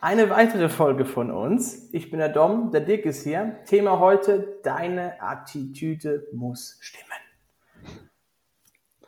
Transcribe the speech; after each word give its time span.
Eine 0.00 0.28
weitere 0.28 0.68
Folge 0.68 1.06
von 1.06 1.30
uns. 1.30 1.88
Ich 1.92 2.10
bin 2.10 2.18
der 2.18 2.28
Dom, 2.28 2.70
der 2.70 2.82
Dick 2.82 3.06
ist 3.06 3.24
hier. 3.24 3.58
Thema 3.64 3.98
heute, 3.98 4.60
deine 4.62 5.20
Attitüde 5.22 6.26
muss 6.32 6.76
stimmen. 6.80 8.00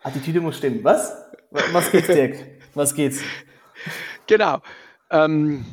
Attitüde 0.02 0.40
muss 0.40 0.56
stimmen. 0.56 0.82
Was? 0.82 1.14
Was 1.72 1.90
geht's, 1.90 2.06
Dirk? 2.06 2.36
Was 2.74 2.94
geht's? 2.94 3.20
Genau. 4.26 4.60
Ähm, 5.10 5.64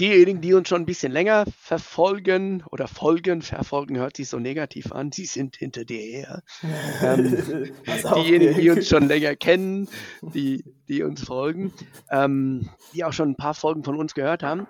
diejenigen, 0.00 0.40
die 0.40 0.54
uns 0.54 0.68
schon 0.68 0.82
ein 0.82 0.86
bisschen 0.86 1.12
länger 1.12 1.44
verfolgen 1.58 2.64
oder 2.70 2.88
folgen, 2.88 3.42
verfolgen 3.42 3.98
hört 3.98 4.16
sich 4.16 4.28
so 4.28 4.38
negativ 4.38 4.92
an, 4.92 5.10
die 5.10 5.26
sind 5.26 5.56
hinter 5.56 5.84
dir 5.84 6.00
her. 6.00 6.42
ähm, 7.02 7.72
diejenigen, 8.16 8.60
die 8.60 8.70
uns 8.70 8.88
schon 8.88 9.08
länger 9.08 9.36
kennen, 9.36 9.88
die, 10.22 10.64
die 10.88 11.02
uns 11.02 11.22
folgen, 11.22 11.72
ähm, 12.10 12.68
die 12.92 13.04
auch 13.04 13.12
schon 13.12 13.30
ein 13.30 13.36
paar 13.36 13.54
Folgen 13.54 13.84
von 13.84 13.98
uns 13.98 14.14
gehört 14.14 14.42
haben, 14.42 14.66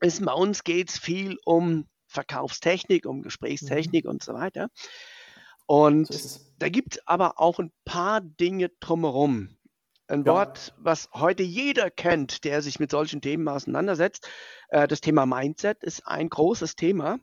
ist 0.00 0.24
bei 0.24 0.32
uns 0.32 0.64
geht 0.64 0.90
es 0.90 0.98
viel 0.98 1.38
um 1.44 1.86
Verkaufstechnik, 2.06 3.06
um 3.06 3.22
Gesprächstechnik 3.22 4.04
mhm. 4.04 4.10
und 4.10 4.22
so 4.22 4.34
weiter. 4.34 4.68
Und 5.66 6.12
so 6.12 6.40
da 6.58 6.68
gibt 6.68 6.96
es 6.96 7.06
aber 7.06 7.40
auch 7.40 7.58
ein 7.58 7.72
paar 7.84 8.20
Dinge 8.20 8.70
drumherum. 8.80 9.56
Ein 10.10 10.24
ja. 10.24 10.32
Wort, 10.32 10.74
was 10.76 11.08
heute 11.12 11.44
jeder 11.44 11.88
kennt, 11.88 12.42
der 12.44 12.62
sich 12.62 12.80
mit 12.80 12.90
solchen 12.90 13.20
Themen 13.20 13.46
auseinandersetzt. 13.46 14.28
Äh, 14.68 14.88
das 14.88 15.00
Thema 15.00 15.24
Mindset 15.24 15.84
ist 15.84 16.06
ein 16.06 16.28
großes 16.28 16.74
Thema. 16.74 17.20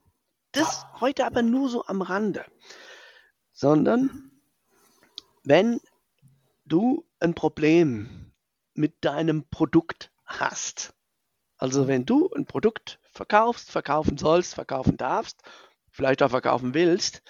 Das 0.53 0.85
heute 1.01 1.25
aber 1.25 1.41
nur 1.41 1.67
so 1.67 1.85
am 1.85 2.01
Rande. 2.01 2.45
Sondern 3.51 4.31
wenn 5.43 5.81
du 6.65 7.05
ein 7.19 7.33
Problem 7.33 8.31
mit 8.73 9.03
deinem 9.03 9.49
Produkt 9.49 10.11
hast, 10.25 10.93
also 11.57 11.89
wenn 11.89 12.05
du 12.05 12.29
ein 12.31 12.45
Produkt 12.45 12.99
verkaufst, 13.11 13.69
verkaufen 13.69 14.17
sollst, 14.17 14.55
verkaufen 14.55 14.95
darfst, 14.95 15.41
vielleicht 15.89 16.23
auch 16.23 16.29
verkaufen 16.29 16.73
willst, 16.73 17.21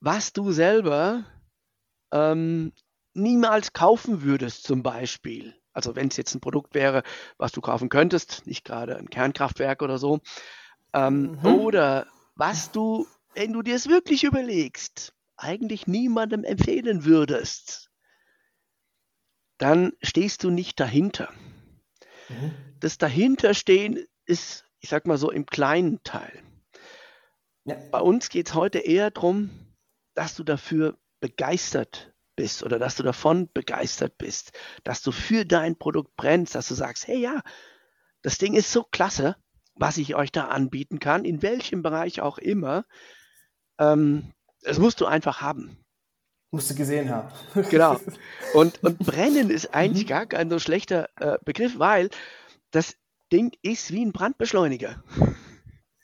was 0.00 0.34
du 0.34 0.52
selber 0.52 1.24
ähm, 2.12 2.72
niemals 3.14 3.72
kaufen 3.72 4.22
würdest 4.22 4.64
zum 4.64 4.82
Beispiel, 4.82 5.54
also 5.72 5.96
wenn 5.96 6.08
es 6.08 6.16
jetzt 6.16 6.34
ein 6.34 6.40
Produkt 6.40 6.74
wäre, 6.74 7.02
was 7.38 7.52
du 7.52 7.60
kaufen 7.60 7.88
könntest, 7.88 8.46
nicht 8.46 8.64
gerade 8.64 8.96
ein 8.96 9.10
Kernkraftwerk 9.10 9.82
oder 9.82 9.98
so, 9.98 10.20
ähm, 10.92 11.38
mhm. 11.42 11.46
oder 11.46 12.06
was 12.34 12.72
du, 12.72 13.06
wenn 13.34 13.52
du 13.52 13.62
dir 13.62 13.76
es 13.76 13.88
wirklich 13.88 14.24
überlegst, 14.24 15.14
eigentlich 15.36 15.86
niemandem 15.86 16.44
empfehlen 16.44 17.04
würdest, 17.04 17.90
dann 19.58 19.92
stehst 20.02 20.44
du 20.44 20.50
nicht 20.50 20.80
dahinter. 20.80 21.32
Mhm. 22.28 22.52
Das 22.80 22.98
Dahinterstehen 22.98 24.06
ist, 24.24 24.64
ich 24.80 24.88
sag 24.88 25.06
mal 25.06 25.18
so, 25.18 25.30
im 25.30 25.46
kleinen 25.46 26.02
Teil. 26.02 26.42
Ja. 27.64 27.76
Bei 27.90 28.00
uns 28.00 28.30
geht 28.30 28.48
es 28.48 28.54
heute 28.54 28.78
eher 28.78 29.10
darum, 29.10 29.50
dass 30.14 30.34
du 30.34 30.44
dafür 30.44 30.98
begeistert 31.20 32.09
bist 32.40 32.62
oder 32.62 32.78
dass 32.78 32.96
du 32.96 33.02
davon 33.02 33.50
begeistert 33.52 34.16
bist, 34.16 34.52
dass 34.82 35.02
du 35.02 35.12
für 35.12 35.44
dein 35.44 35.76
Produkt 35.76 36.16
brennst, 36.16 36.54
dass 36.54 36.68
du 36.68 36.74
sagst, 36.74 37.06
hey 37.06 37.18
ja, 37.18 37.42
das 38.22 38.38
Ding 38.38 38.54
ist 38.54 38.72
so 38.72 38.82
klasse, 38.82 39.36
was 39.74 39.98
ich 39.98 40.14
euch 40.14 40.32
da 40.32 40.46
anbieten 40.46 41.00
kann, 41.00 41.26
in 41.26 41.42
welchem 41.42 41.82
Bereich 41.82 42.22
auch 42.22 42.38
immer. 42.38 42.86
Ähm, 43.78 44.32
das 44.62 44.78
musst 44.78 45.02
du 45.02 45.06
einfach 45.06 45.42
haben. 45.42 45.84
Musst 46.50 46.70
du 46.70 46.74
gesehen 46.74 47.10
haben. 47.10 47.28
genau. 47.70 48.00
Und, 48.54 48.82
und 48.82 48.98
brennen 49.00 49.50
ist 49.50 49.74
eigentlich 49.74 50.04
mhm. 50.04 50.08
gar 50.08 50.24
kein 50.24 50.48
so 50.48 50.58
schlechter 50.58 51.10
äh, 51.20 51.36
Begriff, 51.44 51.78
weil 51.78 52.08
das 52.70 52.96
Ding 53.30 53.52
ist 53.60 53.92
wie 53.92 54.02
ein 54.02 54.12
Brandbeschleuniger. 54.12 55.04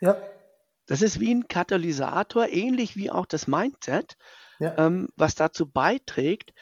Ja. 0.01 0.21
Das 0.85 1.01
ist 1.01 1.19
wie 1.19 1.35
ein 1.35 1.49
Katalysator, 1.49 2.47
ähnlich 2.49 2.95
wie 2.95 3.11
auch 3.11 3.25
das 3.25 3.47
Mindset 3.47 4.19
ja. 4.59 4.75
ähm, 4.79 5.09
was 5.17 5.35
dazu 5.35 5.67
beiträgt, 5.67 6.53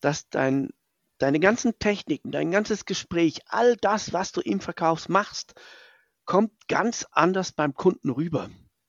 dass 0.00 0.28
dein, 0.28 0.70
deine 1.18 1.40
ganzen 1.40 1.78
Techniken, 1.78 2.30
dein 2.30 2.50
ganzes 2.50 2.84
Gespräch, 2.84 3.40
all 3.46 3.76
das, 3.76 4.12
was 4.12 4.32
du 4.32 4.40
im 4.40 4.60
Verkauf 4.60 5.08
machst, 5.08 5.54
kommt 6.24 6.52
ganz 6.68 7.06
anders 7.10 7.52
beim 7.52 7.74
Kunden 7.74 8.10
rüber, 8.10 8.48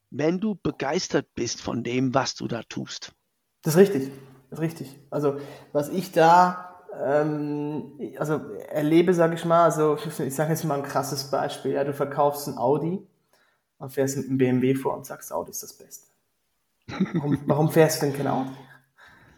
wenn 0.10 0.40
du 0.40 0.56
begeistert 0.56 1.28
bist 1.36 1.62
von 1.62 1.84
dem, 1.84 2.14
was 2.14 2.36
du 2.36 2.48
da 2.48 2.64
tust. 2.64 3.14
Das 3.62 3.76
ist 3.76 3.80
richtig, 3.80 4.12
das 4.50 4.60
ist 4.60 4.64
richtig. 4.64 5.00
Also 5.10 5.40
was 5.74 5.90
ich 5.90 6.12
da 6.12 6.76
ähm, 7.04 8.00
also 8.18 8.36
erlebe, 8.70 9.14
sage 9.14 9.36
ich 9.36 9.46
mal, 9.46 9.64
also 9.64 9.98
ich 9.98 10.36
sage 10.36 10.52
jetzt 10.52 10.64
mal 10.64 10.76
ein 10.76 10.84
krasses 10.84 11.30
Beispiel, 11.30 11.72
ja, 11.72 11.84
du 11.84 11.94
verkaufst 11.94 12.48
ein 12.48 12.58
Audi 12.58 13.06
und 13.78 13.90
fährst 13.90 14.18
mit 14.18 14.28
einem 14.28 14.38
BMW 14.38 14.76
vor 14.76 14.96
und 14.96 15.06
sagst, 15.06 15.32
Audi 15.34 15.52
ist 15.52 15.64
das 15.64 15.74
Beste. 15.74 16.08
Warum, 16.88 17.40
warum 17.46 17.72
fährst 17.72 18.02
du 18.02 18.08
denn 18.08 18.16
kein 18.16 18.28
Audi? 18.28 18.52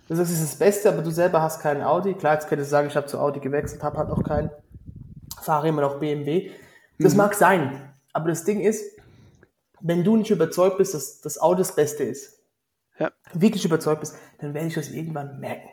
Das 0.09 0.19
ist 0.19 0.41
das 0.41 0.55
Beste, 0.55 0.89
aber 0.89 1.01
du 1.01 1.11
selber 1.11 1.41
hast 1.41 1.61
keinen 1.61 1.83
Audi. 1.83 2.13
Klar, 2.13 2.35
jetzt 2.35 2.47
könntest 2.47 2.69
du 2.69 2.71
sagen, 2.71 2.87
ich 2.87 2.95
habe 2.95 3.07
zu 3.07 3.19
Audi 3.19 3.39
gewechselt, 3.39 3.83
habe 3.83 3.97
halt 3.97 4.09
noch 4.09 4.23
keinen, 4.23 4.49
fahre 5.41 5.67
immer 5.67 5.81
noch 5.81 5.99
BMW. 5.99 6.51
Das 6.99 7.13
mhm. 7.13 7.17
mag 7.17 7.33
sein, 7.33 7.93
aber 8.13 8.29
das 8.29 8.43
Ding 8.43 8.61
ist, 8.61 8.83
wenn 9.81 10.03
du 10.03 10.15
nicht 10.15 10.31
überzeugt 10.31 10.77
bist, 10.77 10.93
dass 10.93 11.21
das 11.21 11.37
Auto 11.39 11.59
das 11.59 11.75
Beste 11.75 12.03
ist, 12.03 12.39
ja. 12.99 13.11
wirklich 13.33 13.63
überzeugt 13.65 13.99
bist, 13.99 14.15
dann 14.39 14.53
werde 14.53 14.67
ich 14.67 14.73
das 14.73 14.89
irgendwann 14.89 15.39
merken. 15.39 15.69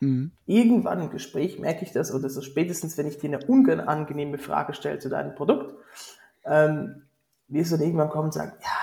Mhm. 0.00 0.32
Irgendwann 0.46 1.00
im 1.00 1.10
Gespräch 1.10 1.58
merke 1.58 1.84
ich 1.84 1.92
das, 1.92 2.12
oder 2.12 2.28
so 2.28 2.42
spätestens, 2.42 2.98
wenn 2.98 3.06
ich 3.06 3.18
dir 3.18 3.28
eine 3.28 3.44
unangenehme 3.46 4.38
Frage 4.38 4.74
stelle 4.74 4.98
zu 4.98 5.08
deinem 5.08 5.34
Produkt, 5.34 5.74
ähm, 6.44 7.02
wirst 7.48 7.72
du 7.72 7.76
dann 7.76 7.86
irgendwann 7.86 8.10
kommen 8.10 8.26
und 8.26 8.34
sagen, 8.34 8.52
ja, 8.62 8.81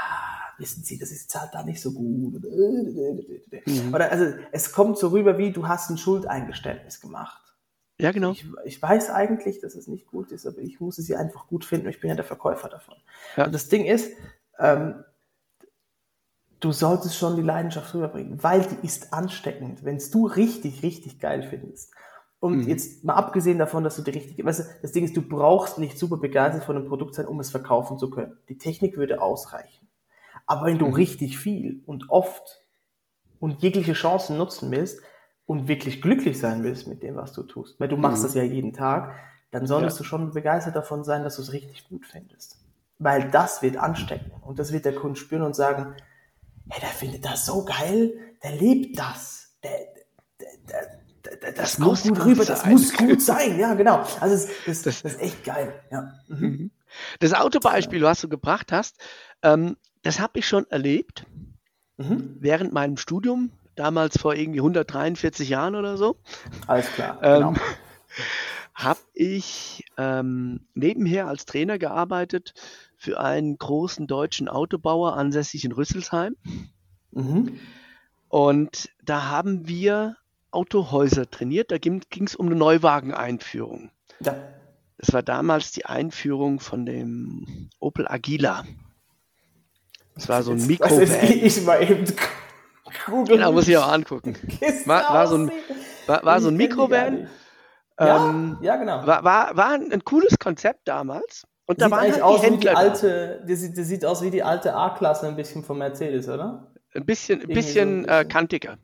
wissen 0.60 0.84
Sie, 0.84 0.98
das 0.98 1.12
ist 1.12 1.34
halt 1.40 1.54
da 1.54 1.64
nicht 1.64 1.82
so 1.82 1.94
gut. 1.94 2.42
Mhm. 2.44 3.94
Oder 3.94 4.12
also 4.12 4.34
es 4.52 4.72
kommt 4.72 4.98
so 4.98 5.10
rüber 5.10 5.38
wie, 5.38 5.52
du 5.52 5.68
hast 5.68 5.90
ein 5.90 5.98
Schuldeingeständnis 5.98 7.02
gemacht. 7.02 7.42
Ja, 8.00 8.12
genau. 8.12 8.32
Ich, 8.32 8.46
ich, 8.64 8.82
weiß 8.82 9.10
eigentlich, 9.10 9.60
dass 9.60 9.76
es 9.76 9.88
nicht 9.88 10.08
gut 10.08 10.32
ist, 10.32 10.46
aber 10.46 10.60
ich 10.60 10.80
muss 10.80 10.98
es 10.98 11.08
hier 11.08 11.20
einfach 11.20 11.48
gut 11.48 11.66
finden. 11.66 11.90
Ich 11.90 12.00
bin 12.00 12.10
ja 12.10 12.16
der 12.16 12.24
Verkäufer 12.24 12.70
davon. 12.70 12.96
Ja. 13.36 13.46
Und 13.46 13.54
das 13.54 13.68
Ding 13.68 13.86
ist, 13.86 14.12
ähm, 14.58 15.04
du 16.62 16.72
solltest 16.72 17.18
schon 17.18 17.36
die 17.36 17.42
Leidenschaft 17.42 17.94
rüberbringen, 17.94 18.42
weil 18.42 18.62
die 18.62 18.86
ist 18.86 19.14
ansteckend. 19.14 19.84
Wenn 19.84 19.98
es 19.98 20.12
du 20.12 20.28
richtig, 20.28 20.82
richtig 20.82 21.20
geil 21.20 21.44
findest. 21.44 21.92
Und 22.40 22.60
mhm. 22.60 22.68
jetzt 22.70 23.04
mal 23.04 23.16
abgesehen 23.16 23.60
davon, 23.60 23.84
dass 23.84 23.98
du 23.98 24.02
die 24.02 24.12
richtige, 24.12 24.46
weißt 24.46 24.60
du, 24.60 24.64
das 24.82 24.94
Ding 24.94 25.04
ist, 25.04 25.18
du 25.18 25.22
brauchst 25.22 25.78
nicht 25.78 26.00
super 26.00 26.18
begeistert 26.18 26.64
von 26.64 26.78
einem 26.78 26.88
Produkt 26.88 27.16
sein, 27.16 27.28
um 27.28 27.40
es 27.42 27.52
verkaufen 27.52 27.98
zu 27.98 28.10
können. 28.10 28.38
Die 28.48 28.58
Technik 28.58 28.96
würde 28.96 29.22
ausreichen. 29.22 29.79
Aber 30.50 30.66
wenn 30.66 30.80
du 30.80 30.88
mhm. 30.88 30.94
richtig 30.96 31.38
viel 31.38 31.84
und 31.86 32.10
oft 32.10 32.64
und 33.40 33.62
jegliche 33.62 33.94
Chancen 33.94 34.36
nutzen 34.36 34.72
willst 34.72 35.00
und 35.46 35.68
wirklich 35.68 36.02
glücklich 36.02 36.40
sein 36.40 36.64
willst 36.64 36.88
mit 36.88 37.04
dem, 37.04 37.16
was 37.18 37.34
du 37.34 37.44
tust, 37.44 37.80
weil 37.80 37.88
du 37.88 37.98
machst 37.98 38.24
mhm. 38.24 38.24
das 38.24 38.34
ja 38.34 38.42
jeden 38.42 38.74
Tag, 38.74 39.14
dann 39.52 39.68
solltest 39.68 39.98
ja. 39.98 40.00
du 40.00 40.04
schon 40.06 40.34
begeistert 40.34 40.76
davon 40.76 41.04
sein, 41.04 41.24
dass 41.24 41.36
du 41.36 41.44
es 41.44 41.54
richtig 41.54 41.88
gut 41.88 42.04
findest. 42.04 42.58
Weil 42.98 43.30
das 43.30 43.62
wird 43.62 43.78
anstecken 43.78 44.32
und 44.42 44.58
das 44.58 44.74
wird 44.74 44.86
der 44.86 44.96
Kunde 44.96 45.20
spüren 45.20 45.44
und 45.44 45.56
sagen, 45.56 45.96
hey, 46.68 46.82
der 46.82 46.90
findet 46.90 47.26
das 47.26 47.46
so 47.46 47.64
geil, 47.64 48.16
der 48.44 48.54
liebt 48.54 48.98
das, 48.98 49.56
der, 49.64 49.72
der, 50.40 51.00
der, 51.26 51.36
der 51.38 51.52
das, 51.52 51.76
das 51.76 51.78
muss 51.78 52.04
gut 52.08 52.26
rüber, 52.26 52.44
sein. 52.44 52.56
das 52.56 52.66
muss 52.66 52.94
gut 52.98 53.22
sein, 53.22 53.60
ja, 53.60 53.76
genau. 53.76 54.04
Also 54.20 54.48
das, 54.66 54.82
das, 54.82 54.82
das 54.82 55.14
ist 55.14 55.22
echt 55.22 55.44
geil, 55.44 55.80
ja. 55.92 56.12
Mhm. 56.28 56.40
mhm. 56.40 56.72
Das 57.20 57.36
Autobeispiel, 57.36 58.02
was 58.02 58.20
du 58.20 58.30
gebracht 58.30 58.72
hast, 58.72 58.98
ähm, 59.44 59.78
das 60.02 60.20
habe 60.20 60.40
ich 60.40 60.48
schon 60.48 60.70
erlebt 60.70 61.26
mhm. 61.98 62.38
während 62.40 62.74
meinem 62.74 62.98
Studium, 62.98 63.52
damals 63.76 64.18
vor 64.18 64.36
irgendwie 64.36 64.60
143 64.60 65.50
Jahren 65.50 65.76
oder 65.76 65.98
so. 65.98 66.18
Alles 66.68 66.92
klar. 66.92 67.20
Genau. 67.22 67.54
Ähm, 68.12 68.26
habe 68.74 69.02
ich 69.14 69.84
ähm, 69.98 70.62
nebenher 70.74 71.28
als 71.28 71.46
Trainer 71.46 71.78
gearbeitet 71.78 72.54
für 72.98 73.20
einen 73.20 73.58
großen 73.58 74.08
deutschen 74.08 74.48
Autobauer 74.48 75.16
ansässig 75.16 75.64
in 75.64 75.74
Rüsselsheim. 75.74 76.36
Mhm. 77.12 77.60
Und 78.30 78.90
da 79.04 79.28
haben 79.28 79.68
wir 79.68 80.16
Autohäuser 80.52 81.30
trainiert. 81.30 81.72
Da 81.72 81.78
ging 81.78 82.02
es 82.26 82.36
um 82.36 82.48
eine 82.48 82.56
Neuwageneinführung. 82.56 83.92
Ja. 84.22 84.36
Das 84.98 85.14
war 85.14 85.24
damals 85.24 85.72
die 85.72 85.86
Einführung 85.86 86.60
von 86.60 86.86
dem 86.86 87.70
Opel 87.80 88.08
Agila. 88.08 88.66
Es 90.20 90.30
war 90.30 90.44
so 90.44 90.52
ein 90.52 90.60
Was 90.60 90.68
Mikrovan. 90.68 91.02
ist, 91.02 91.24
ich 91.24 91.64
mal 91.64 91.82
eben 91.82 92.06
googeln. 93.06 93.26
Genau, 93.40 93.52
muss 93.52 93.68
ich 93.68 93.78
auch 93.78 93.88
angucken. 93.92 94.36
War, 94.86 95.14
war, 95.14 95.28
so 95.28 95.38
ein, 95.38 95.52
war, 96.08 96.24
war 96.24 96.42
so 96.42 96.50
ein 96.50 96.58
Mikrovan. 96.58 97.28
Ja, 98.00 98.30
Ähm, 98.30 98.58
ja, 98.62 98.76
genau. 98.78 99.06
war, 99.06 99.24
war, 99.24 99.56
war 99.58 99.72
ein, 99.72 99.92
ein 99.92 100.04
cooles 100.04 100.38
Konzept 100.40 100.88
damals. 100.88 101.46
Und 101.66 101.82
da 101.82 101.86
sieht 101.86 101.92
waren 101.92 102.00
eigentlich 102.02 102.14
halt 102.16 102.24
aus 102.24 102.42
die 102.42 102.48
wie 102.48 102.58
die 102.58 102.70
Händler 102.70 102.72
da. 102.74 102.80
alte, 102.80 103.46
das 103.48 103.60
sieht, 103.60 103.78
das 103.78 103.88
sieht 103.88 104.06
aus 104.06 104.22
wie 104.22 104.32
die 104.32 104.42
alte 104.44 104.74
A-Klasse 104.76 105.28
ein 105.28 105.36
bisschen 105.36 105.64
von 105.64 105.78
Mercedes, 105.78 106.28
oder? 106.28 106.72
Ein 106.94 107.06
bisschen, 107.06 107.42
Irgendwie 107.42 107.62
so 107.62 107.68
bisschen, 107.68 107.90
ein 108.00 108.04
äh, 108.06 108.08
bisschen. 108.08 108.28
kantiger. 108.30 108.78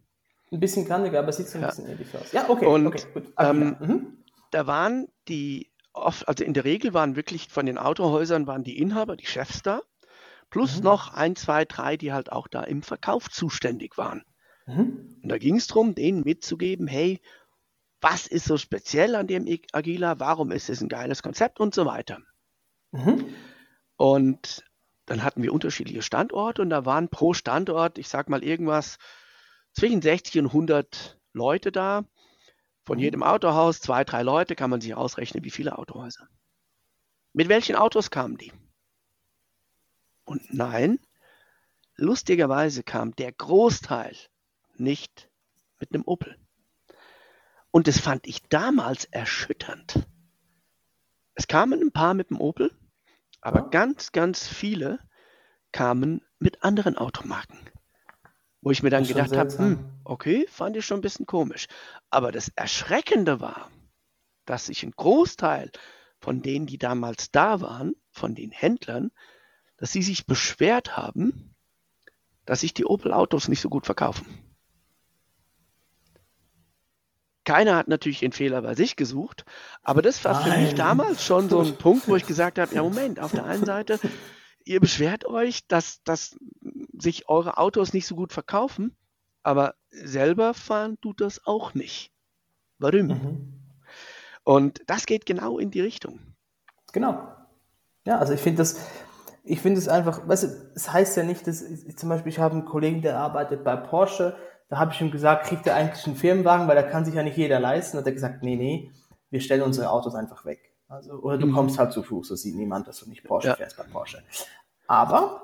Ein 0.51 0.59
bisschen 0.59 0.87
kantiger, 0.87 1.19
aber 1.19 1.31
sieht 1.31 1.47
so 1.47 1.57
ein 1.57 1.61
Ja. 1.61 1.67
bisschen 1.69 1.89
ähnlich 1.89 2.07
aus. 2.15 2.31
Ja, 2.31 2.45
okay, 2.49 2.65
Und, 2.65 2.87
okay, 2.87 3.01
gut. 3.13 3.23
Agila. 3.35 3.51
ähm, 3.65 3.75
mhm. 3.79 4.17
Da 4.51 4.67
waren 4.67 5.07
die, 5.27 5.71
oft, 5.93 6.27
also 6.27 6.43
in 6.43 6.53
der 6.53 6.63
Regel 6.65 6.93
waren 6.93 7.15
wirklich 7.15 7.47
von 7.49 7.65
den 7.65 7.77
Autohäusern 7.77 8.45
waren 8.47 8.63
die 8.63 8.77
Inhaber, 8.79 9.15
die 9.15 9.25
Chefs 9.25 9.63
da, 9.63 9.81
plus 10.55 10.77
Mhm. 10.77 10.83
noch 10.85 11.13
ein, 11.13 11.35
zwei, 11.35 11.65
drei, 11.65 11.97
die 11.97 12.13
halt 12.13 12.31
auch 12.31 12.47
da 12.47 12.63
im 12.63 12.81
Verkauf 12.81 13.29
zuständig 13.29 13.97
waren. 13.97 14.23
Mhm. 14.65 15.19
Und 15.21 15.27
da 15.27 15.37
ging 15.37 15.57
es 15.57 15.67
darum, 15.67 15.95
denen 15.95 16.21
mitzugeben, 16.21 16.87
hey, 16.87 17.19
was 17.99 18.25
ist 18.25 18.45
so 18.45 18.55
speziell 18.55 19.15
an 19.15 19.27
dem 19.27 19.45
Agila, 19.73 20.17
warum 20.21 20.51
ist 20.51 20.69
es 20.69 20.79
ein 20.79 20.87
geiles 20.87 21.21
Konzept 21.21 21.59
und 21.59 21.75
so 21.75 21.85
weiter. 21.85 22.19
Mhm. 22.93 23.25
Und 23.97 24.63
dann 25.07 25.23
hatten 25.23 25.43
wir 25.43 25.51
unterschiedliche 25.51 26.01
Standorte 26.01 26.61
und 26.61 26.69
da 26.69 26.85
waren 26.85 27.09
pro 27.09 27.33
Standort, 27.33 27.97
ich 27.97 28.07
sag 28.07 28.29
mal 28.29 28.41
irgendwas, 28.41 28.97
zwischen 29.73 30.01
60 30.01 30.39
und 30.39 30.53
100 30.53 31.19
Leute 31.33 31.73
da. 31.73 32.05
Von 32.85 32.97
Mhm. 32.97 33.03
jedem 33.03 33.23
Autohaus 33.23 33.81
zwei, 33.81 34.05
drei 34.05 34.23
Leute, 34.23 34.55
kann 34.55 34.69
man 34.69 34.79
sich 34.79 34.95
ausrechnen, 34.95 35.43
wie 35.43 35.51
viele 35.51 35.77
Autohäuser. 35.77 36.29
Mit 37.33 37.49
welchen 37.49 37.75
Autos 37.75 38.09
kamen 38.09 38.37
die? 38.37 38.53
Und 40.25 40.53
nein, 40.53 40.99
lustigerweise 41.95 42.83
kam 42.83 43.15
der 43.15 43.31
Großteil 43.31 44.15
nicht 44.75 45.29
mit 45.79 45.93
einem 45.93 46.03
Opel. 46.05 46.37
Und 47.71 47.87
das 47.87 47.99
fand 47.99 48.27
ich 48.27 48.41
damals 48.49 49.05
erschütternd. 49.05 50.07
Es 51.35 51.47
kamen 51.47 51.81
ein 51.81 51.91
paar 51.91 52.13
mit 52.13 52.29
dem 52.29 52.39
Opel, 52.41 52.71
aber 53.41 53.61
Ja. 53.61 53.69
ganz, 53.71 54.11
ganz 54.11 54.47
viele 54.47 54.99
kamen 55.71 56.21
mit 56.39 56.63
anderen 56.63 56.97
Automarken. 56.97 57.59
Wo 58.61 58.71
ich 58.71 58.83
mir 58.83 58.89
dann 58.89 59.07
gedacht 59.07 59.37
habe, 59.37 59.51
hm, 59.57 59.79
okay, 60.03 60.47
fand 60.49 60.77
ich 60.77 60.85
schon 60.85 60.99
ein 60.99 61.01
bisschen 61.03 61.25
komisch. 61.27 61.67
Aber 62.09 62.31
das 62.31 62.49
Erschreckende 62.55 63.39
war, 63.41 63.71
dass 64.45 64.67
sich 64.67 64.83
ein 64.83 64.91
Großteil 64.91 65.71
von 66.19 66.41
denen, 66.41 66.65
die 66.67 66.77
damals 66.77 67.31
da 67.31 67.61
waren, 67.61 67.95
von 68.11 68.35
den 68.35 68.51
Händlern, 68.51 69.11
dass 69.85 69.91
sie 69.91 70.01
sich 70.01 70.25
beschwert 70.25 70.97
haben, 70.97 71.53
dass 72.45 72.61
sich 72.61 72.73
die 72.73 72.85
Opel-Autos 72.85 73.49
nicht 73.49 73.61
so 73.61 73.69
gut 73.69 73.85
verkaufen. 73.85 74.25
Keiner 77.43 77.75
hat 77.75 77.87
natürlich 77.87 78.21
den 78.21 78.31
Fehler 78.31 78.63
bei 78.63 78.73
sich 78.73 78.95
gesucht, 78.95 79.45
aber 79.83 80.01
das 80.01 80.25
war 80.25 80.41
für 80.41 80.49
mich 80.49 80.69
Nein. 80.69 80.75
damals 80.75 81.23
schon 81.23 81.49
so 81.49 81.59
ein 81.59 81.77
Punkt, 81.77 82.07
wo 82.07 82.15
ich 82.15 82.25
gesagt 82.25 82.57
habe, 82.57 82.73
ja 82.73 82.81
Moment, 82.81 83.19
auf 83.19 83.31
der 83.31 83.45
einen 83.45 83.63
Seite, 83.63 83.99
ihr 84.63 84.79
beschwert 84.79 85.27
euch, 85.27 85.67
dass, 85.67 86.01
dass 86.01 86.35
sich 86.97 87.29
eure 87.29 87.59
Autos 87.59 87.93
nicht 87.93 88.07
so 88.07 88.15
gut 88.15 88.33
verkaufen, 88.33 88.97
aber 89.43 89.75
selber 89.91 90.55
fahren 90.55 90.97
tut 90.99 91.21
das 91.21 91.45
auch 91.45 91.75
nicht. 91.75 92.11
Warum? 92.79 93.07
Mhm. 93.09 93.53
Und 94.43 94.81
das 94.87 95.05
geht 95.05 95.27
genau 95.27 95.59
in 95.59 95.69
die 95.69 95.81
Richtung. 95.81 96.21
Genau. 96.91 97.31
Ja, 98.03 98.17
also 98.17 98.33
ich 98.33 98.41
finde 98.41 98.57
das, 98.57 98.83
ich 99.45 99.61
finde 99.61 99.79
es 99.79 99.87
einfach, 99.87 100.27
weißt 100.27 100.43
du, 100.43 100.47
es 100.75 100.91
heißt 100.91 101.15
ja 101.17 101.23
nicht, 101.23 101.45
dass 101.47 101.61
ich, 101.61 101.97
zum 101.97 102.09
Beispiel, 102.09 102.31
ich 102.31 102.39
habe 102.39 102.55
einen 102.55 102.65
Kollegen, 102.65 103.01
der 103.01 103.17
arbeitet 103.19 103.63
bei 103.63 103.75
Porsche, 103.75 104.35
da 104.69 104.79
habe 104.79 104.91
ich 104.91 104.99
ihm 105.01 105.11
gesagt, 105.11 105.45
kriegt 105.45 105.67
er 105.67 105.75
eigentlich 105.75 106.05
einen 106.07 106.15
Firmenwagen, 106.15 106.67
weil 106.67 106.75
da 106.75 106.83
kann 106.83 107.05
sich 107.05 107.13
ja 107.13 107.21
nicht 107.23 107.37
jeder 107.37 107.59
leisten. 107.59 107.97
Hat 107.99 108.05
er 108.07 108.11
gesagt, 108.13 108.41
nee, 108.41 108.55
nee, 108.55 108.91
wir 109.29 109.39
stellen 109.39 109.61
unsere 109.61 109.89
Autos 109.91 110.15
einfach 110.15 110.43
weg. 110.45 110.73
Also, 110.87 111.13
oder 111.13 111.37
du 111.37 111.45
Mhm. 111.47 111.53
kommst 111.53 111.77
halt 111.79 111.91
zu 111.93 112.01
Fuß, 112.01 112.27
so 112.27 112.35
sieht 112.35 112.55
niemand, 112.55 112.87
dass 112.87 112.99
du 112.99 113.09
nicht 113.09 113.23
Porsche 113.23 113.49
Ja. 113.49 113.55
fährst 113.55 113.77
bei 113.77 113.83
Porsche. 113.83 114.23
Aber 114.87 115.41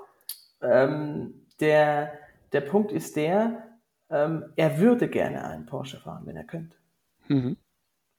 ähm, 0.62 1.46
der, 1.60 2.14
der 2.52 2.62
Punkt 2.62 2.92
ist 2.92 3.16
der, 3.16 3.64
ähm, 4.10 4.52
er 4.56 4.80
würde 4.80 5.08
gerne 5.08 5.44
einen 5.46 5.66
Porsche 5.68 6.00
fahren, 6.00 6.24
wenn 6.26 6.36
er 6.38 6.44
könnte 6.44 6.76
Mhm. 7.28 7.58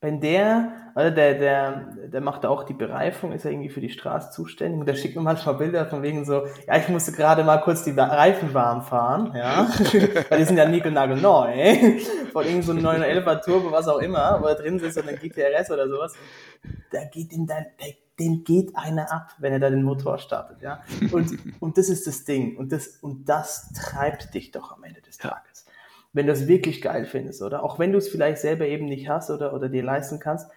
Wenn 0.02 0.20
der, 0.20 0.72
oder 0.96 1.12
der, 1.12 1.34
der, 1.34 1.87
der 2.12 2.20
macht 2.20 2.44
auch 2.44 2.64
die 2.64 2.75
Bereifung, 2.75 3.31
ist 3.31 3.44
ja 3.44 3.52
irgendwie 3.52 3.69
für 3.69 3.81
die 3.81 3.88
Straße 3.88 4.32
zuständig? 4.32 4.81
Und 4.81 4.87
der 4.87 4.96
schickt 4.96 5.14
mir 5.14 5.22
manchmal 5.22 5.54
Bilder 5.54 5.87
von 5.87 6.02
wegen 6.02 6.25
so, 6.25 6.44
ja, 6.66 6.76
ich 6.76 6.88
musste 6.88 7.12
gerade 7.12 7.44
mal 7.44 7.58
kurz 7.58 7.84
die 7.84 7.93
Reifen 7.93 8.52
warm 8.52 8.82
fahren, 8.82 9.32
ja, 9.37 9.69
weil 10.28 10.38
die 10.38 10.44
sind 10.44 10.56
ja 10.56 10.69
niegelnagel 10.69 11.16
neu, 11.16 12.00
von 12.32 12.44
irgend 12.44 12.64
so 12.64 12.72
einem 12.72 12.84
911er 12.84 13.44
Turbo, 13.44 13.70
was 13.70 13.87
auch 13.87 14.00
immer, 14.00 14.40
wo 14.43 14.46
da 14.46 14.54
drin 14.54 14.81
sitzt 14.81 14.99
und 14.99 15.08
ein 15.08 15.16
GTRS 15.16 15.70
oder 15.70 15.88
sowas, 15.88 16.14
da 16.90 17.05
geht 17.05 17.32
ihm 17.32 17.46
dann, 17.46 17.64
den 18.19 18.43
geht 18.43 18.76
einer 18.76 19.10
ab, 19.12 19.28
wenn 19.38 19.52
er 19.52 19.60
da 19.60 19.70
den 19.70 19.84
Motor 19.84 20.19
startet, 20.19 20.62
ja, 20.62 20.82
und, 21.12 21.38
und 21.60 21.78
das 21.78 21.88
ist 21.88 22.08
das 22.08 22.25
Ding. 22.25 22.56
Und 22.56 22.72
das, 22.72 22.98
und 23.00 23.28
das 23.28 23.72
treibt 23.72 24.34
dich 24.34 24.50
doch 24.50 24.76
am 24.76 24.82
Ende 24.82 25.00
des. 25.00 25.16
Tages 25.16 25.62
wenn 26.12 26.26
du 26.26 26.32
es 26.32 26.47
wirklich 26.47 26.82
geil 26.82 27.06
findest, 27.06 27.43
oder? 27.43 27.62
Auch 27.62 27.79
wenn 27.79 27.93
du 27.93 27.99
es 27.99 28.09
vielleicht 28.09 28.38
selber 28.41 28.67
eben 28.67 28.87
nicht 28.87 29.09
hast 29.09 29.31
oder, 29.31 29.55
oder 29.55 29.69
dir 29.69 29.82
leisten 29.82 30.19
kannst, 30.19 30.49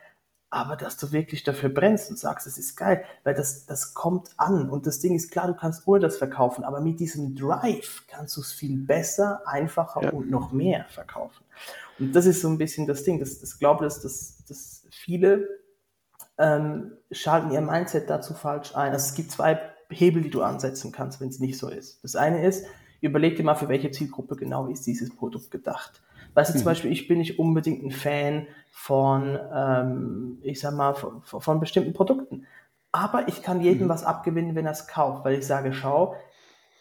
aber 0.49 0.75
dass 0.75 0.95
du 0.97 1.11
wirklich 1.11 1.43
dafür 1.43 1.69
brennst 1.69 2.09
und 2.09 2.17
sagst, 2.17 2.47
es 2.47 2.57
ist 2.57 2.75
geil, 2.77 3.03
weil 3.23 3.33
das, 3.33 3.65
das 3.65 3.93
kommt 3.93 4.29
an. 4.37 4.69
Und 4.69 4.85
das 4.87 4.99
Ding 4.99 5.15
ist 5.15 5.31
klar, 5.31 5.47
du 5.47 5.53
kannst 5.53 5.85
nur 5.87 5.99
das 5.99 6.17
verkaufen, 6.17 6.63
aber 6.63 6.81
mit 6.81 6.99
diesem 6.99 7.35
Drive 7.35 8.03
kannst 8.07 8.37
du 8.37 8.41
es 8.41 8.53
viel 8.53 8.77
besser, 8.77 9.41
einfacher 9.45 10.03
Ja. 10.03 10.09
und 10.11 10.29
noch 10.29 10.51
mehr 10.51 10.85
verkaufen. 10.89 11.43
Und 11.99 12.15
das 12.15 12.25
ist 12.25 12.41
so 12.41 12.47
ein 12.47 12.57
bisschen 12.57 12.87
das 12.87 13.03
Ding. 13.03 13.19
Das, 13.19 13.39
das 13.39 13.59
glaube 13.59 13.85
ich, 13.85 13.93
dass, 13.93 14.01
dass, 14.01 14.43
dass 14.47 14.85
viele 14.91 15.47
ähm, 16.37 16.91
schalten 17.11 17.51
ihr 17.51 17.61
Mindset 17.61 18.09
dazu 18.09 18.33
falsch 18.33 18.75
ein. 18.75 18.91
Also 18.93 19.07
es 19.07 19.13
gibt 19.13 19.31
zwei 19.31 19.59
Hebel, 19.89 20.21
die 20.21 20.29
du 20.29 20.41
ansetzen 20.41 20.91
kannst, 20.91 21.21
wenn 21.21 21.29
es 21.29 21.39
nicht 21.39 21.57
so 21.57 21.69
ist. 21.69 22.03
Das 22.03 22.15
eine 22.15 22.45
ist, 22.45 22.65
überleg 23.01 23.35
dir 23.35 23.43
mal, 23.43 23.55
für 23.55 23.69
welche 23.69 23.91
Zielgruppe 23.91 24.35
genau 24.35 24.67
ist 24.67 24.85
dieses 24.87 25.15
Produkt 25.15 25.51
gedacht. 25.51 26.01
Weißt 26.33 26.49
du, 26.49 26.53
zum 26.53 26.61
Mhm. 26.63 26.65
Beispiel, 26.65 26.91
ich 26.91 27.07
bin 27.07 27.19
nicht 27.19 27.39
unbedingt 27.39 27.83
ein 27.83 27.91
Fan 27.91 28.47
von, 28.71 29.39
ähm, 29.53 30.39
ich 30.41 30.59
sag 30.59 30.73
mal, 30.75 30.93
von, 30.95 31.21
von 31.23 31.59
bestimmten 31.59 31.93
Produkten. 31.93 32.45
Aber 32.91 33.27
ich 33.27 33.41
kann 33.41 33.61
jedem 33.61 33.87
Mhm. 33.87 33.89
was 33.89 34.03
abgewinnen, 34.03 34.55
wenn 34.55 34.65
er 34.65 34.71
es 34.71 34.87
kauft, 34.87 35.25
weil 35.25 35.37
ich 35.39 35.45
sage, 35.45 35.73
schau, 35.73 36.15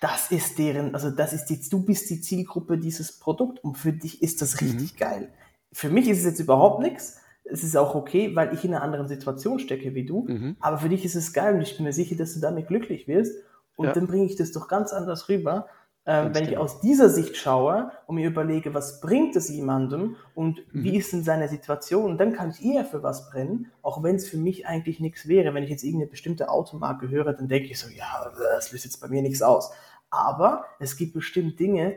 das 0.01 0.31
ist 0.31 0.59
deren, 0.59 0.95
also 0.95 1.11
das 1.11 1.33
ist 1.33 1.47
die, 1.47 1.61
du 1.71 1.85
bist 1.85 2.11
die 2.11 2.21
Zielgruppe 2.21 2.79
dieses 2.79 3.19
Produkt 3.19 3.63
und 3.65 3.79
für 3.79 3.93
dich 3.93 4.23
ist 4.23 4.43
das 4.43 4.61
Mhm. 4.61 4.69
richtig 4.69 4.97
geil. 4.97 5.33
Für 5.73 5.89
mich 5.89 6.09
ist 6.09 6.19
es 6.19 6.25
jetzt 6.25 6.41
überhaupt 6.41 6.81
nichts. 6.83 7.19
Es 7.45 7.63
ist 7.63 7.77
auch 7.77 7.95
okay, 7.95 8.35
weil 8.35 8.55
ich 8.55 8.65
in 8.65 8.73
einer 8.75 8.83
anderen 8.83 9.09
Situation 9.09 9.59
stecke 9.59 9.95
wie 9.95 10.05
du. 10.05 10.27
Mhm. 10.29 10.57
Aber 10.61 10.79
für 10.79 10.89
dich 10.89 11.05
ist 11.05 11.15
es 11.15 11.33
geil 11.33 11.55
und 11.55 11.63
ich 11.63 11.77
bin 11.77 11.85
mir 11.85 11.93
sicher, 11.93 12.17
dass 12.17 12.35
du 12.35 12.41
damit 12.41 12.69
glücklich 12.69 13.07
wirst. 13.09 13.35
Und 13.77 13.87
Ja. 13.87 13.93
dann 13.93 14.07
bringe 14.07 14.25
ich 14.25 14.37
das 14.37 14.53
doch 14.53 14.69
ganz 14.69 14.93
anders 14.93 15.29
rüber, 15.29 15.67
ähm, 16.07 16.35
wenn 16.35 16.45
ich 16.45 16.51
genau. 16.51 16.63
aus 16.63 16.81
dieser 16.81 17.09
Sicht 17.09 17.37
schaue 17.37 17.91
und 18.07 18.17
mir 18.17 18.27
überlege, 18.29 18.75
was 18.75 19.01
bringt 19.01 19.37
es 19.37 19.49
jemandem 19.49 20.17
und 20.35 20.59
Mhm. 20.75 20.85
wie 20.85 20.97
ist 20.99 21.13
denn 21.13 21.25
seine 21.25 21.49
Situation. 21.49 22.19
Dann 22.19 22.33
kann 22.35 22.51
ich 22.51 22.63
eher 22.65 22.85
für 22.85 23.03
was 23.03 23.31
brennen, 23.31 23.71
auch 23.83 24.03
wenn 24.03 24.17
es 24.17 24.29
für 24.29 24.37
mich 24.37 24.67
eigentlich 24.67 25.01
nichts 25.01 25.27
wäre. 25.29 25.55
Wenn 25.55 25.63
ich 25.65 25.71
jetzt 25.71 25.83
irgendeine 25.85 26.11
bestimmte 26.11 26.51
Automarke 26.51 27.09
höre, 27.09 27.33
dann 27.33 27.49
denke 27.49 27.71
ich 27.71 27.79
so, 27.79 27.89
ja, 27.89 28.31
das 28.55 28.71
löst 28.73 28.85
jetzt 28.85 29.01
bei 29.01 29.09
mir 29.09 29.23
nichts 29.23 29.41
aus. 29.43 29.71
Aber 30.11 30.67
es 30.79 30.97
gibt 30.97 31.15
bestimmt 31.15 31.59
Dinge, 31.59 31.97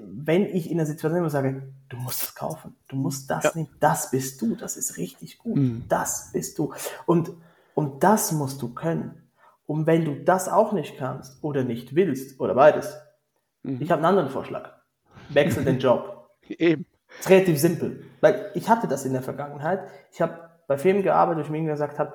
wenn 0.00 0.46
ich 0.46 0.70
in 0.70 0.78
der 0.78 0.86
Situation 0.86 1.22
und 1.22 1.30
sage, 1.30 1.62
du 1.88 1.96
musst 1.98 2.22
es 2.22 2.34
kaufen, 2.34 2.74
du 2.88 2.96
musst 2.96 3.28
das 3.30 3.44
Ja. 3.44 3.50
nehmen, 3.54 3.68
das 3.80 4.10
bist 4.10 4.40
du, 4.40 4.54
das 4.56 4.76
ist 4.76 4.96
richtig 4.96 5.38
gut, 5.38 5.56
Mhm. 5.58 5.84
das 5.88 6.30
bist 6.32 6.58
du. 6.58 6.72
Und, 7.04 7.32
und 7.74 8.02
das 8.02 8.32
musst 8.32 8.62
du 8.62 8.72
können. 8.72 9.28
Und 9.66 9.86
wenn 9.86 10.04
du 10.04 10.14
das 10.24 10.48
auch 10.48 10.72
nicht 10.72 10.96
kannst 10.96 11.42
oder 11.42 11.64
nicht 11.64 11.94
willst 11.94 12.40
oder 12.40 12.54
beides, 12.54 12.96
Mhm. 13.62 13.78
ich 13.80 13.90
habe 13.90 13.98
einen 14.00 14.06
anderen 14.06 14.28
Vorschlag. 14.28 14.72
Wechsel 15.30 15.64
den 15.64 15.78
Job. 15.78 16.30
Eben. 16.48 16.86
Ist 17.20 17.28
relativ 17.30 17.58
simpel. 17.58 18.04
Weil 18.20 18.50
ich 18.54 18.68
hatte 18.68 18.88
das 18.88 19.04
in 19.04 19.12
der 19.12 19.22
Vergangenheit. 19.22 19.80
Ich 20.12 20.20
habe 20.22 20.50
bei 20.66 20.78
Firmen 20.78 21.02
gearbeitet, 21.02 21.44
wo 21.48 21.54
ich 21.54 21.60
mir 21.62 21.70
gesagt 21.70 21.98
habe, 21.98 22.14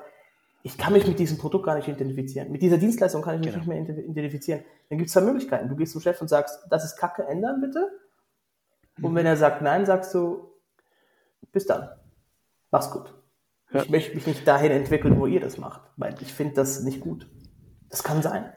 ich 0.64 0.78
kann 0.78 0.92
mich 0.94 1.08
mit 1.08 1.20
diesem 1.20 1.38
Produkt 1.38 1.66
gar 1.66 1.76
nicht 1.76 1.88
identifizieren. 1.88 2.52
Mit 2.52 2.62
dieser 2.62 2.78
Dienstleistung 2.78 3.22
kann 3.22 3.36
ich 3.36 3.40
mich 3.42 3.54
Genau. 3.54 3.60
nicht 3.60 3.88
mehr 3.88 3.96
ident- 3.96 4.10
identifizieren. 4.10 4.64
Dann 4.90 4.98
gibt 4.98 5.08
es 5.08 5.14
zwei 5.14 5.22
Möglichkeiten. 5.22 5.70
Du 5.70 5.76
gehst 5.76 5.94
zum 5.94 6.02
Chef 6.02 6.20
und 6.20 6.28
sagst, 6.28 6.66
das 6.70 6.84
ist 6.84 6.98
Kacke, 6.98 7.24
ändern 7.26 7.62
bitte. 7.62 7.90
Und 9.02 9.14
wenn 9.16 9.26
er 9.26 9.38
sagt 9.38 9.62
nein, 9.62 9.86
sagst 9.86 10.14
du, 10.16 10.52
bis 11.52 11.68
dann. 11.68 11.90
Mach's 12.72 12.90
gut. 12.92 13.14
Ja. 13.72 13.84
Ich 13.84 13.90
möchte 13.90 14.16
mich 14.16 14.26
nicht 14.26 14.48
dahin 14.48 14.72
entwickeln, 14.72 15.20
wo 15.20 15.28
ihr 15.28 15.40
das 15.40 15.58
macht, 15.58 15.82
weil 15.96 16.16
ich 16.22 16.34
finde 16.34 16.56
das 16.56 16.82
nicht 16.82 17.02
gut. 17.02 17.30
Das 17.90 18.04
kann 18.04 18.22
sein. 18.22 18.52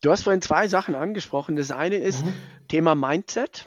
Du 0.00 0.10
hast 0.10 0.22
vorhin 0.22 0.42
zwei 0.42 0.68
Sachen 0.68 0.94
angesprochen. 0.94 1.56
Das 1.56 1.70
eine 1.70 1.96
ist 1.96 2.24
Mhm. 2.24 2.32
Thema 2.68 2.94
Mindset. 2.94 3.66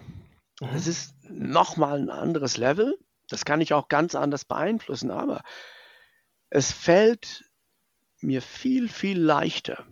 Mhm. 0.59 0.67
Das 0.73 0.87
ist 0.87 1.15
nochmal 1.29 1.99
ein 1.99 2.09
anderes 2.09 2.57
Level. 2.57 2.97
Das 3.29 3.45
kann 3.45 3.61
ich 3.61 3.73
auch 3.73 3.87
ganz 3.87 4.15
anders 4.15 4.45
beeinflussen, 4.45 5.11
aber 5.11 5.43
es 6.49 6.71
fällt 6.71 7.45
mir 8.21 8.41
viel, 8.41 8.87
viel 8.89 9.19
leichter, 9.19 9.85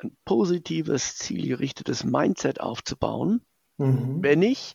ein 0.00 0.16
positives, 0.24 1.16
zielgerichtetes 1.16 2.04
Mindset 2.04 2.60
aufzubauen, 2.60 3.42
mhm. 3.78 4.22
wenn 4.22 4.42
ich 4.42 4.74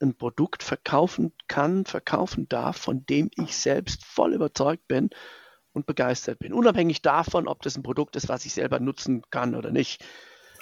ein 0.00 0.16
Produkt 0.16 0.62
verkaufen 0.62 1.32
kann, 1.46 1.84
verkaufen 1.84 2.48
darf, 2.48 2.76
von 2.76 3.06
dem 3.06 3.30
ich 3.36 3.56
selbst 3.56 4.04
voll 4.04 4.34
überzeugt 4.34 4.88
bin 4.88 5.10
und 5.72 5.86
begeistert 5.86 6.40
bin. 6.40 6.52
Unabhängig 6.52 7.02
davon, 7.02 7.46
ob 7.46 7.62
das 7.62 7.76
ein 7.76 7.82
Produkt 7.82 8.16
ist, 8.16 8.28
was 8.28 8.44
ich 8.44 8.54
selber 8.54 8.80
nutzen 8.80 9.22
kann 9.30 9.54
oder 9.54 9.70
nicht. 9.70 10.04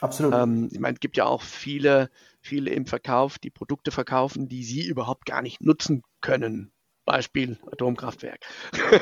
Absolut. 0.03 0.35
Ähm, 0.35 0.69
ich 0.73 0.81
meine, 0.81 0.95
es 0.95 1.01
gibt 1.01 1.17
ja 1.17 1.27
auch 1.27 1.43
viele, 1.43 2.11
viele 2.41 2.71
im 2.71 2.87
Verkauf, 2.87 3.39
die 3.39 3.51
Produkte 3.51 3.93
verkaufen, 3.93 4.49
die 4.49 4.65
sie 4.65 4.85
überhaupt 4.85 5.27
gar 5.27 5.43
nicht 5.43 5.63
nutzen 5.63 6.03
können. 6.21 6.73
Beispiel 7.05 7.59
Atomkraftwerk. 7.71 8.41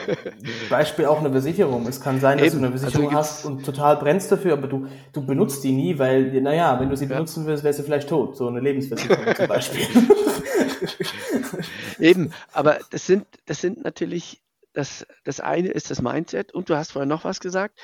Beispiel 0.71 1.07
auch 1.07 1.21
eine 1.21 1.31
Versicherung. 1.31 1.87
Es 1.87 2.01
kann 2.01 2.19
sein, 2.21 2.39
dass 2.39 2.49
Eben. 2.49 2.61
du 2.61 2.67
eine 2.67 2.79
Versicherung 2.79 3.09
also 3.09 3.19
hast 3.19 3.45
und 3.45 3.65
total 3.65 3.97
brennst 3.97 4.33
dafür, 4.33 4.55
aber 4.55 4.69
du, 4.69 4.89
du 5.13 5.25
benutzt 5.25 5.65
die 5.65 5.73
nie, 5.73 5.99
weil, 5.99 6.41
naja, 6.41 6.79
wenn 6.81 6.89
du 6.89 6.97
sie 6.97 7.05
ja. 7.05 7.13
benutzen 7.13 7.47
willst, 7.47 7.65
wärst 7.65 7.79
du 7.79 7.83
vielleicht 7.83 8.09
tot. 8.09 8.37
So 8.37 8.49
eine 8.49 8.61
Lebensversicherung 8.61 9.35
zum 9.35 9.49
Beispiel. 9.49 9.87
Eben, 11.99 12.33
aber 12.53 12.79
das 12.91 13.07
sind, 13.07 13.27
das 13.47 13.61
sind 13.61 13.85
natürlich, 13.85 14.43
das, 14.73 15.07
das 15.25 15.41
eine 15.41 15.69
ist 15.69 15.91
das 15.91 16.01
Mindset 16.01 16.53
und 16.53 16.71
du 16.71 16.77
hast 16.77 16.93
vorher 16.93 17.07
noch 17.07 17.25
was 17.25 17.41
gesagt, 17.41 17.79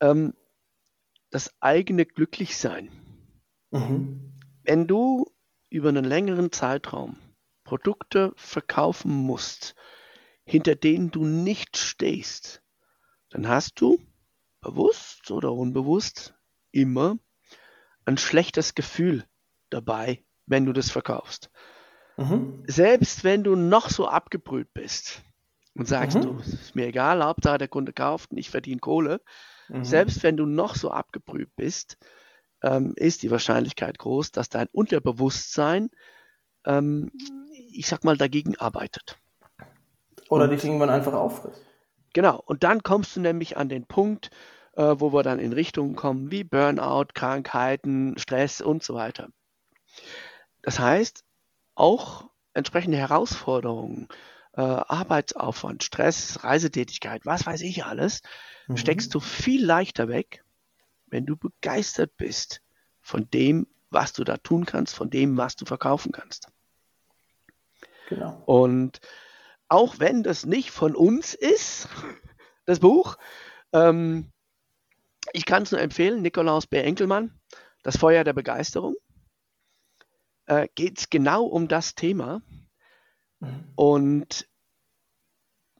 ähm, 0.00 0.34
das 1.30 1.54
eigene 1.60 2.06
Glücklichsein. 2.06 2.90
Mhm. 3.70 4.32
Wenn 4.62 4.86
du 4.86 5.30
über 5.70 5.88
einen 5.88 6.04
längeren 6.04 6.52
Zeitraum 6.52 7.18
Produkte 7.64 8.32
verkaufen 8.36 9.12
musst, 9.12 9.74
hinter 10.44 10.76
denen 10.76 11.10
du 11.10 11.24
nicht 11.24 11.76
stehst, 11.76 12.62
dann 13.30 13.48
hast 13.48 13.80
du, 13.80 13.98
bewusst 14.60 15.30
oder 15.30 15.52
unbewusst, 15.52 16.34
immer 16.70 17.18
ein 18.04 18.18
schlechtes 18.18 18.74
Gefühl 18.74 19.24
dabei, 19.70 20.24
wenn 20.46 20.64
du 20.64 20.72
das 20.72 20.90
verkaufst. 20.90 21.50
Mhm. 22.16 22.62
Selbst 22.66 23.24
wenn 23.24 23.44
du 23.44 23.56
noch 23.56 23.90
so 23.90 24.06
abgebrüht 24.06 24.72
bist 24.72 25.22
und 25.74 25.86
sagst, 25.86 26.16
mhm. 26.18 26.22
du, 26.22 26.38
ist 26.38 26.74
mir 26.76 26.86
egal, 26.86 27.22
Hauptsache 27.22 27.58
der 27.58 27.68
Kunde 27.68 27.92
kauft 27.92 28.30
und 28.30 28.38
ich 28.38 28.50
verdiene 28.50 28.80
Kohle, 28.80 29.20
mhm. 29.68 29.84
selbst 29.84 30.22
wenn 30.22 30.36
du 30.36 30.46
noch 30.46 30.74
so 30.74 30.90
abgebrüht 30.90 31.50
bist, 31.56 31.98
ähm, 32.62 32.94
ist 32.96 33.22
die 33.22 33.30
Wahrscheinlichkeit 33.30 33.98
groß, 33.98 34.32
dass 34.32 34.48
dein 34.48 34.68
Unterbewusstsein 34.72 35.90
ähm, 36.64 37.10
ich 37.76 37.86
sag 37.86 38.04
mal, 38.04 38.16
dagegen 38.16 38.56
arbeitet. 38.56 39.18
Oder 40.28 40.48
dich 40.48 40.64
irgendwann 40.64 40.90
einfach 40.90 41.12
auffrisst. 41.12 41.62
Genau, 42.12 42.42
und 42.44 42.64
dann 42.64 42.82
kommst 42.82 43.14
du 43.14 43.20
nämlich 43.20 43.56
an 43.56 43.68
den 43.68 43.86
Punkt, 43.86 44.30
äh, 44.72 44.94
wo 44.98 45.12
wir 45.12 45.22
dann 45.22 45.38
in 45.38 45.52
Richtungen 45.52 45.94
kommen 45.94 46.30
wie 46.30 46.44
Burnout, 46.44 47.08
Krankheiten, 47.14 48.16
Stress 48.18 48.60
und 48.60 48.82
so 48.82 48.94
weiter. 48.94 49.28
Das 50.62 50.78
heißt, 50.78 51.24
auch 51.74 52.30
entsprechende 52.54 52.96
Herausforderungen, 52.96 54.08
äh, 54.56 54.60
Arbeitsaufwand, 54.60 55.84
Stress, 55.84 56.42
Reisetätigkeit, 56.42 57.26
was 57.26 57.46
weiß 57.46 57.60
ich 57.62 57.84
alles, 57.84 58.22
mhm. 58.66 58.76
steckst 58.76 59.14
du 59.14 59.20
viel 59.20 59.64
leichter 59.64 60.08
weg, 60.08 60.44
wenn 61.06 61.26
du 61.26 61.36
begeistert 61.36 62.16
bist 62.16 62.62
von 63.00 63.30
dem, 63.30 63.66
was 63.90 64.12
du 64.12 64.24
da 64.24 64.36
tun 64.38 64.64
kannst, 64.64 64.94
von 64.94 65.10
dem, 65.10 65.36
was 65.36 65.56
du 65.56 65.64
verkaufen 65.64 66.12
kannst. 66.12 66.48
Genau. 68.08 68.42
Und 68.46 69.00
auch 69.68 69.98
wenn 69.98 70.22
das 70.22 70.46
nicht 70.46 70.70
von 70.70 70.96
uns 70.96 71.34
ist, 71.34 71.88
das 72.66 72.80
Buch, 72.80 73.16
ähm, 73.72 74.32
ich 75.32 75.44
kann 75.44 75.64
es 75.64 75.72
nur 75.72 75.80
empfehlen, 75.80 76.22
Nikolaus 76.22 76.66
B. 76.66 76.78
Enkelmann, 76.78 77.38
Das 77.82 77.98
Feuer 77.98 78.24
der 78.24 78.32
Begeisterung, 78.32 78.96
äh, 80.46 80.68
geht 80.74 80.98
es 80.98 81.10
genau 81.10 81.44
um 81.44 81.68
das 81.68 81.94
Thema. 81.94 82.42
Mhm. 83.40 83.64
Und 83.74 84.48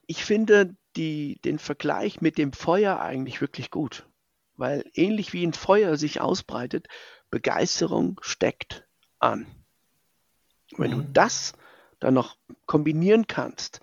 ich 0.05 0.23
finde 0.23 0.75
die, 0.95 1.39
den 1.43 1.59
Vergleich 1.59 2.21
mit 2.21 2.37
dem 2.37 2.53
Feuer 2.53 2.99
eigentlich 2.99 3.41
wirklich 3.41 3.71
gut, 3.71 4.07
weil 4.55 4.83
ähnlich 4.93 5.33
wie 5.33 5.45
ein 5.45 5.53
Feuer 5.53 5.97
sich 5.97 6.21
ausbreitet, 6.21 6.87
Begeisterung 7.29 8.19
steckt 8.21 8.87
an. 9.19 9.47
Wenn 10.77 10.91
du 10.91 10.97
mhm. 10.97 11.13
das 11.13 11.53
dann 11.99 12.13
noch 12.13 12.37
kombinieren 12.65 13.27
kannst 13.27 13.81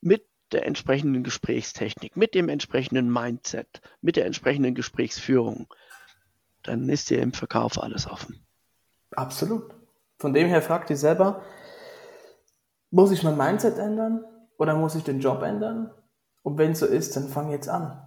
mit 0.00 0.26
der 0.52 0.66
entsprechenden 0.66 1.24
Gesprächstechnik, 1.24 2.16
mit 2.16 2.34
dem 2.34 2.48
entsprechenden 2.48 3.12
Mindset, 3.12 3.80
mit 4.00 4.16
der 4.16 4.26
entsprechenden 4.26 4.74
Gesprächsführung, 4.74 5.72
dann 6.62 6.88
ist 6.88 7.10
dir 7.10 7.20
im 7.20 7.32
Verkauf 7.32 7.80
alles 7.80 8.06
offen. 8.06 8.46
Absolut. 9.10 9.74
Von 10.18 10.32
dem 10.32 10.48
her 10.48 10.62
fragt 10.62 10.90
dich 10.90 10.98
selber, 10.98 11.44
muss 12.94 13.10
ich 13.10 13.24
mein 13.24 13.36
Mindset 13.36 13.76
ändern 13.76 14.24
oder 14.56 14.76
muss 14.76 14.94
ich 14.94 15.02
den 15.02 15.18
Job 15.18 15.42
ändern? 15.42 15.90
Und 16.44 16.58
wenn 16.58 16.72
es 16.72 16.78
so 16.78 16.86
ist, 16.86 17.16
dann 17.16 17.28
fang 17.28 17.50
jetzt 17.50 17.68
an. 17.68 18.00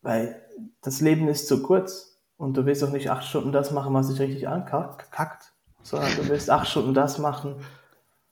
Weil 0.00 0.40
das 0.80 1.02
Leben 1.02 1.28
ist 1.28 1.46
zu 1.46 1.62
kurz 1.62 2.18
und 2.38 2.56
du 2.56 2.64
willst 2.64 2.82
auch 2.82 2.90
nicht 2.90 3.10
acht 3.10 3.24
Stunden 3.26 3.52
das 3.52 3.70
machen, 3.70 3.92
was 3.92 4.08
dich 4.08 4.18
richtig 4.18 4.48
ankackt, 4.48 5.52
sondern 5.82 6.16
du 6.16 6.28
willst 6.28 6.48
acht 6.48 6.68
Stunden 6.68 6.94
das 6.94 7.18
machen, 7.18 7.56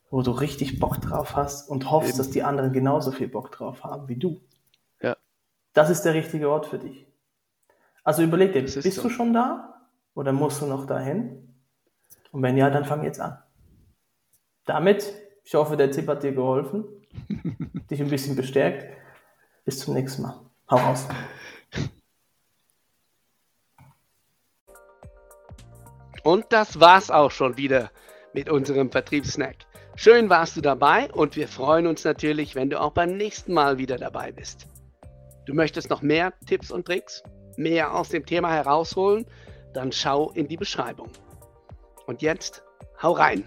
wo 0.09 0.23
du 0.23 0.31
richtig 0.31 0.79
Bock 0.79 0.99
drauf 0.99 1.35
hast 1.35 1.69
und 1.69 1.91
hoffst, 1.91 2.09
Eben. 2.09 2.17
dass 2.17 2.31
die 2.31 2.41
anderen 2.41 2.73
genauso 2.73 3.11
viel 3.11 3.27
Bock 3.27 3.51
drauf 3.51 3.83
haben 3.83 4.07
wie 4.07 4.17
du. 4.17 4.41
Ja. 5.01 5.15
Das 5.73 5.91
ist 5.91 6.01
der 6.01 6.15
richtige 6.15 6.49
Ort 6.49 6.65
für 6.65 6.79
dich. 6.79 7.05
Also 8.03 8.23
überleg 8.23 8.53
dir, 8.53 8.63
bist 8.63 8.81
so. 8.81 9.03
du 9.03 9.09
schon 9.09 9.31
da 9.31 9.75
oder 10.15 10.31
musst 10.33 10.59
du 10.59 10.65
noch 10.65 10.87
dahin? 10.87 11.53
Und 12.31 12.41
wenn 12.41 12.57
ja, 12.57 12.71
dann 12.71 12.85
fang 12.85 13.03
jetzt 13.03 13.19
an. 13.19 13.37
Damit, 14.65 15.13
ich 15.49 15.55
hoffe, 15.55 15.75
der 15.75 15.89
Tipp 15.89 16.07
hat 16.07 16.21
dir 16.21 16.31
geholfen, 16.31 16.85
dich 17.89 17.99
ein 17.99 18.09
bisschen 18.09 18.35
bestärkt. 18.35 18.85
Bis 19.65 19.79
zum 19.79 19.95
nächsten 19.95 20.21
Mal. 20.21 20.39
Hau 20.69 20.77
raus. 20.77 21.07
Und 26.23 26.45
das 26.49 26.79
war's 26.79 27.09
auch 27.09 27.31
schon 27.31 27.57
wieder 27.57 27.89
mit 28.31 28.47
unserem 28.47 28.91
Vertriebssnack. 28.91 29.55
Schön 29.95 30.29
warst 30.29 30.55
du 30.55 30.61
dabei 30.61 31.11
und 31.11 31.35
wir 31.35 31.47
freuen 31.47 31.87
uns 31.87 32.03
natürlich, 32.03 32.53
wenn 32.53 32.69
du 32.69 32.79
auch 32.79 32.91
beim 32.91 33.17
nächsten 33.17 33.51
Mal 33.51 33.79
wieder 33.79 33.97
dabei 33.97 34.31
bist. 34.31 34.67
Du 35.47 35.55
möchtest 35.55 35.89
noch 35.89 36.03
mehr 36.03 36.31
Tipps 36.45 36.69
und 36.69 36.85
Tricks, 36.85 37.23
mehr 37.57 37.95
aus 37.95 38.09
dem 38.09 38.23
Thema 38.23 38.51
herausholen, 38.51 39.25
dann 39.73 39.91
schau 39.91 40.29
in 40.29 40.47
die 40.47 40.57
Beschreibung. 40.57 41.09
Und 42.05 42.21
jetzt, 42.21 42.63
hau 43.01 43.13
rein! 43.13 43.43